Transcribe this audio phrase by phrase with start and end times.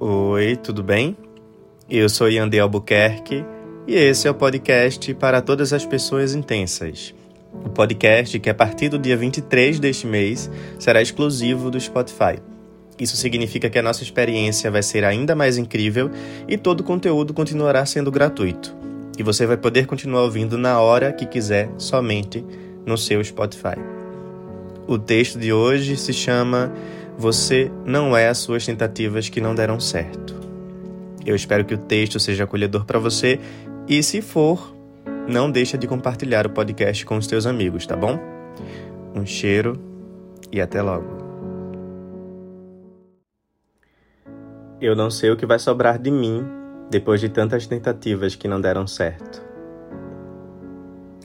[0.00, 1.16] Oi, tudo bem?
[1.90, 3.44] Eu sou Yandel Albuquerque
[3.84, 7.12] e esse é o podcast para todas as pessoas intensas.
[7.52, 10.48] O podcast que a partir do dia 23 deste mês
[10.78, 12.38] será exclusivo do Spotify.
[12.96, 16.12] Isso significa que a nossa experiência vai ser ainda mais incrível
[16.46, 18.76] e todo o conteúdo continuará sendo gratuito.
[19.18, 22.44] E você vai poder continuar ouvindo na hora que quiser, somente
[22.86, 23.74] no seu Spotify.
[24.86, 26.72] O texto de hoje se chama
[27.18, 30.36] Você não é as suas tentativas que não deram certo.
[31.26, 33.40] Eu espero que o texto seja acolhedor para você
[33.88, 34.72] e, se for,
[35.28, 38.20] não deixa de compartilhar o podcast com os teus amigos, tá bom?
[39.16, 39.82] Um cheiro
[40.52, 41.18] e até logo.
[44.80, 46.46] Eu não sei o que vai sobrar de mim
[46.88, 49.42] depois de tantas tentativas que não deram certo.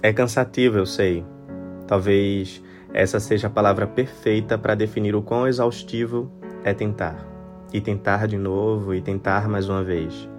[0.01, 1.23] É cansativo, eu sei.
[1.85, 6.31] Talvez essa seja a palavra perfeita para definir o quão exaustivo
[6.63, 7.27] é tentar.
[7.73, 10.29] E tentar de novo, e tentar mais uma vez.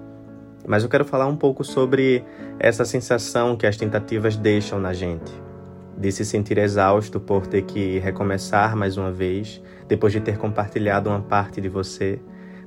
[0.66, 2.24] Mas eu quero falar um pouco sobre
[2.58, 5.32] essa sensação que as tentativas deixam na gente,
[5.98, 11.10] de se sentir exausto por ter que recomeçar mais uma vez, depois de ter compartilhado
[11.10, 12.20] uma parte de você,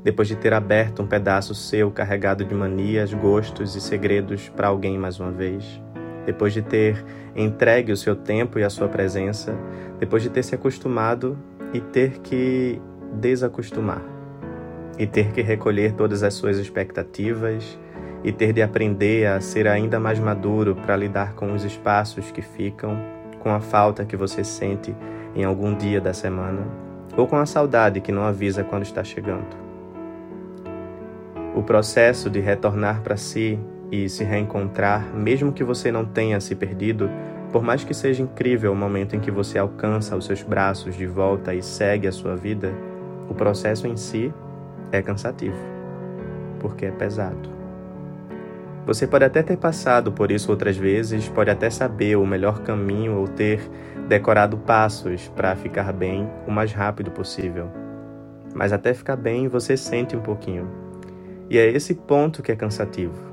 [0.03, 4.97] depois de ter aberto um pedaço seu carregado de manias, gostos e segredos para alguém
[4.97, 5.81] mais uma vez,
[6.27, 9.55] depois de ter entregue o seu tempo e a sua presença,
[9.97, 11.37] depois de ter se acostumado
[11.73, 12.81] e ter que
[13.13, 14.01] desacostumar,
[14.99, 17.79] e ter que recolher todas as suas expectativas
[18.25, 22.41] e ter de aprender a ser ainda mais maduro para lidar com os espaços que
[22.41, 22.99] ficam,
[23.39, 24.93] com a falta que você sente
[25.33, 26.67] em algum dia da semana,
[27.15, 29.55] ou com a saudade que não avisa quando está chegando.
[31.55, 33.57] O processo de retornar para si
[33.91, 37.09] e se reencontrar, mesmo que você não tenha se perdido,
[37.51, 41.05] por mais que seja incrível o momento em que você alcança os seus braços de
[41.05, 42.73] volta e segue a sua vida,
[43.29, 44.33] o processo em si
[44.91, 45.57] é cansativo,
[46.59, 47.57] porque é pesado.
[48.85, 53.17] Você pode até ter passado por isso outras vezes, pode até saber o melhor caminho
[53.17, 53.59] ou ter
[54.07, 57.69] decorado passos para ficar bem o mais rápido possível.
[58.55, 60.69] Mas até ficar bem você sente um pouquinho.
[61.49, 63.26] E é esse ponto que é cansativo.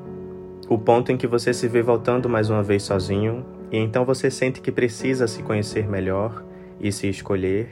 [0.68, 4.30] O ponto em que você se vê voltando mais uma vez sozinho e então você
[4.30, 6.42] sente que precisa se conhecer melhor
[6.80, 7.68] e se escolher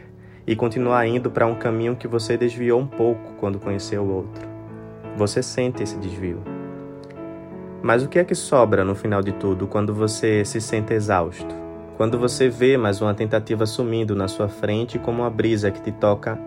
[0.46, 4.46] e continuar indo para um caminho que você desviou um pouco quando conheceu o outro.
[5.16, 6.42] Você sente esse desvio.
[7.82, 11.54] Mas o que é que sobra no final de tudo quando você se sente exausto?
[11.96, 15.92] Quando você vê mais uma tentativa sumindo na sua frente como uma brisa que te
[15.92, 16.38] toca,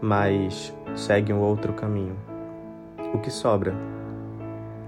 [0.00, 2.16] mas segue um outro caminho.
[3.12, 3.74] O que sobra?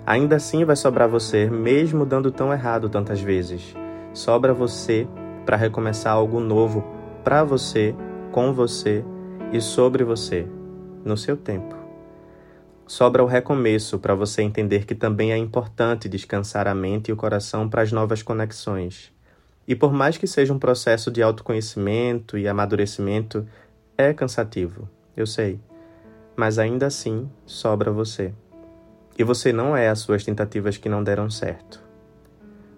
[0.07, 3.75] Ainda assim vai sobrar você, mesmo dando tão errado tantas vezes.
[4.13, 5.07] Sobra você
[5.45, 6.85] para recomeçar algo novo
[7.25, 7.95] para você,
[8.31, 9.05] com você
[9.53, 10.47] e sobre você,
[11.05, 11.87] no seu tempo
[12.87, 17.17] sobra o recomeço para você entender que também é importante descansar a mente e o
[17.17, 19.13] coração para as novas conexões.
[19.67, 23.47] E por mais que seja um processo de autoconhecimento e amadurecimento,
[23.99, 25.59] é cansativo, eu sei.
[26.37, 28.33] Mas ainda assim, sobra você.
[29.19, 31.83] E você não é as suas tentativas que não deram certo.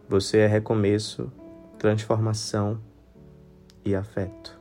[0.08, 1.32] Você é recomeço,
[1.78, 2.80] transformação
[3.84, 4.57] e afeto.